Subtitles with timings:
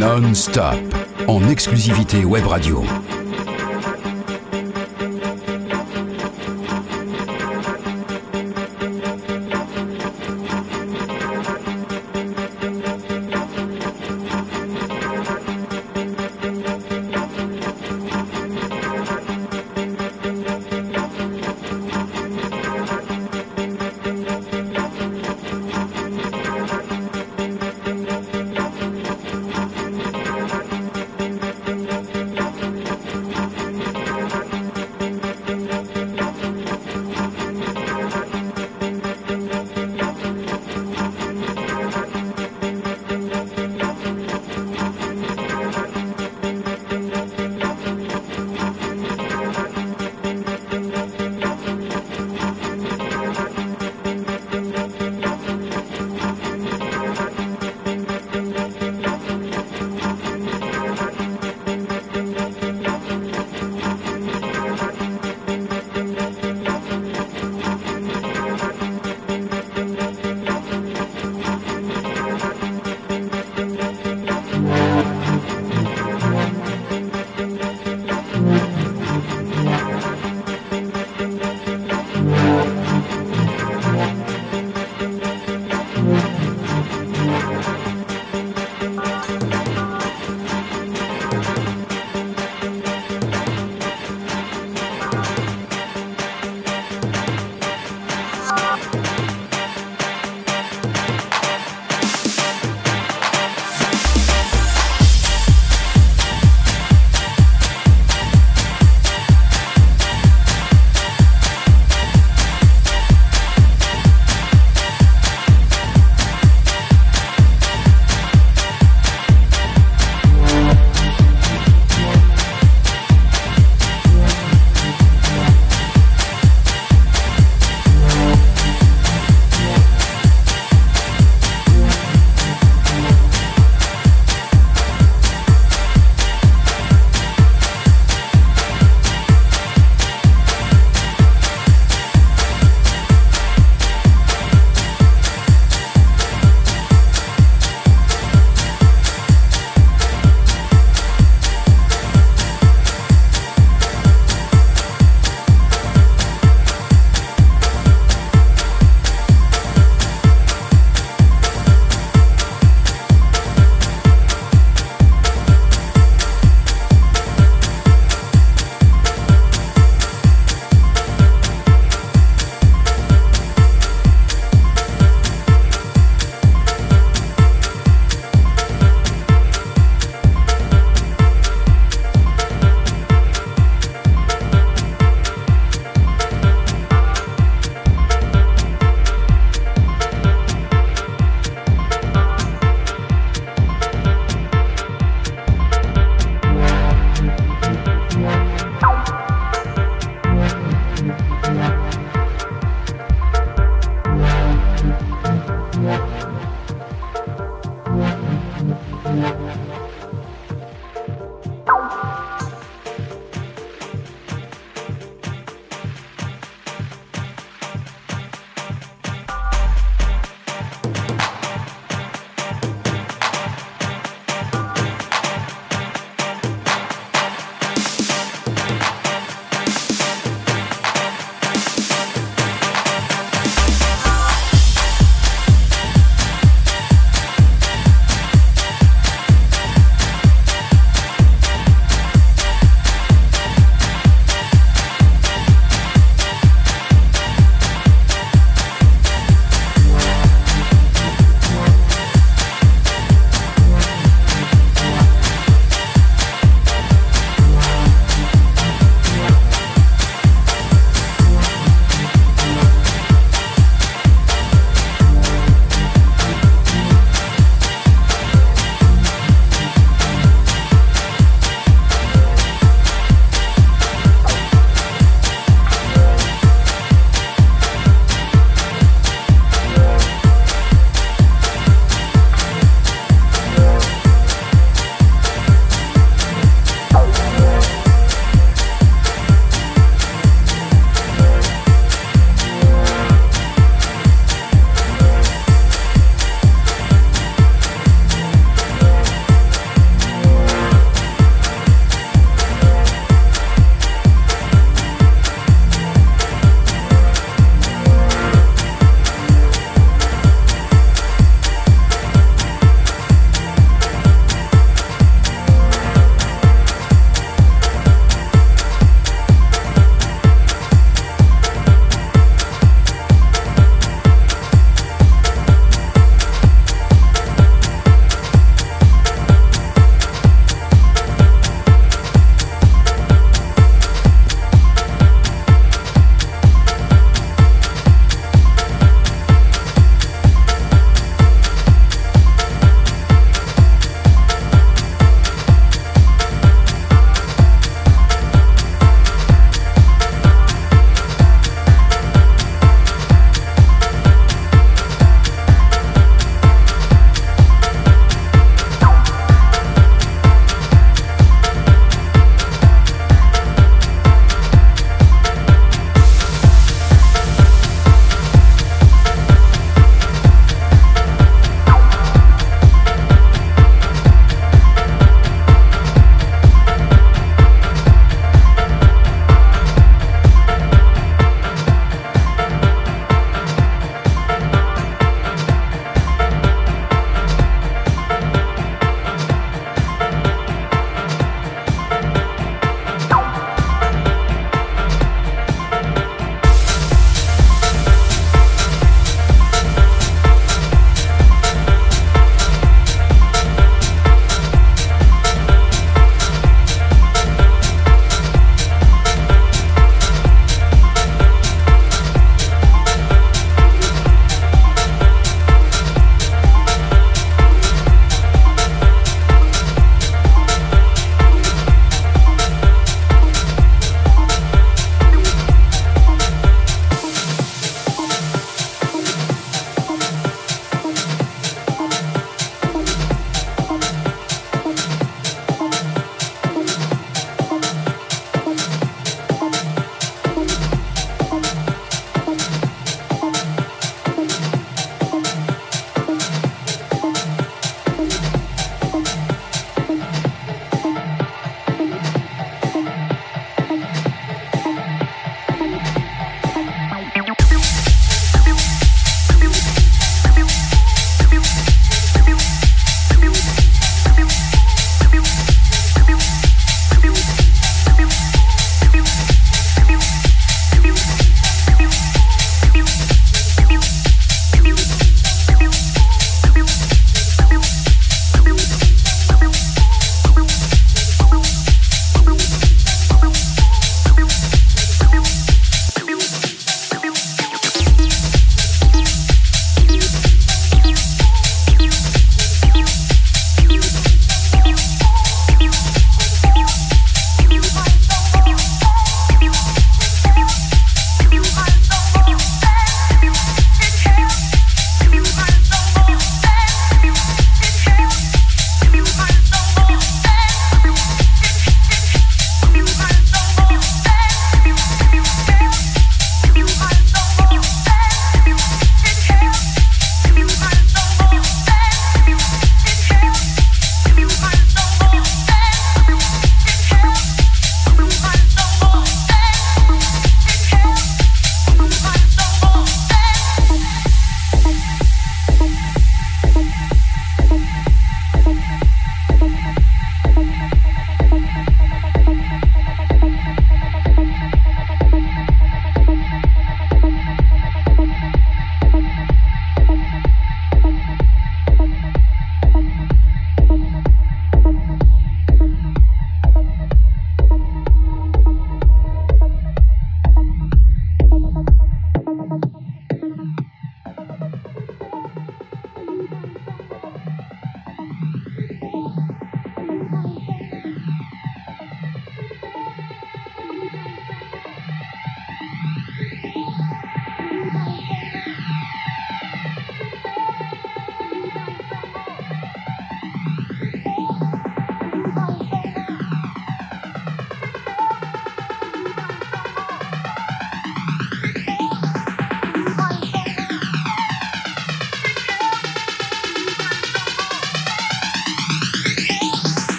[0.00, 0.78] non-stop
[1.28, 2.82] en exclusivité web radio.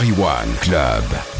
[0.00, 1.39] Paris One Club.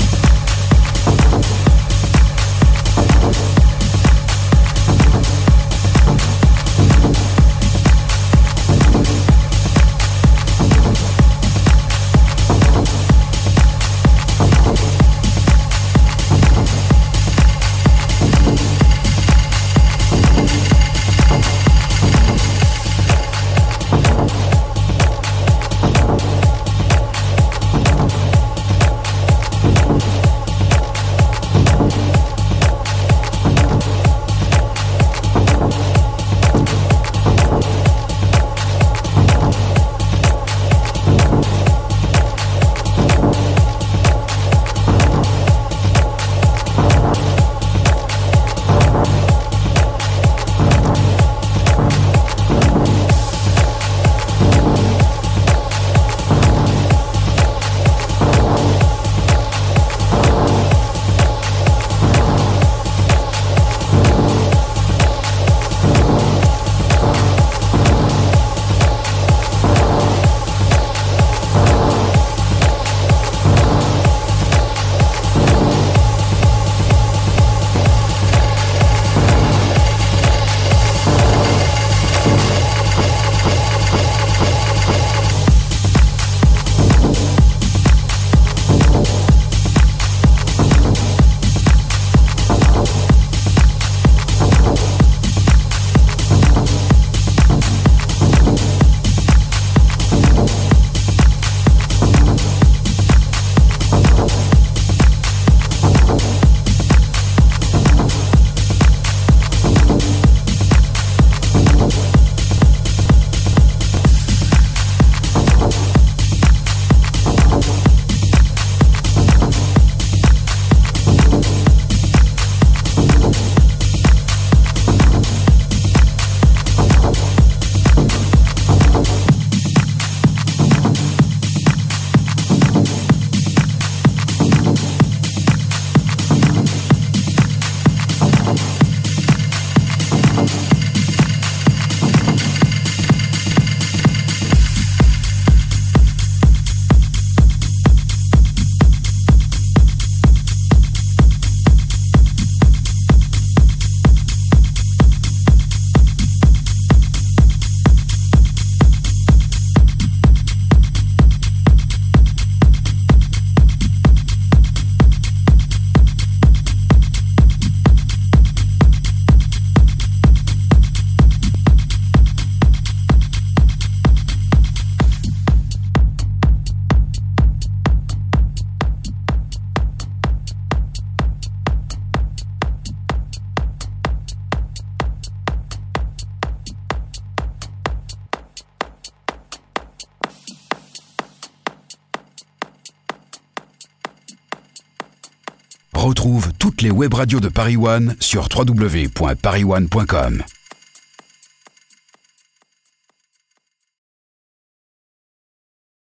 [197.01, 200.60] Web radios de Paris One sur www.parisone.com.